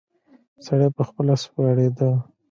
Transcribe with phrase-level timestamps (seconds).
[0.65, 2.09] سړی په خپل اس ویاړیده.